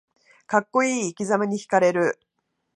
[0.47, 2.17] かっこいい生きざまにひかれる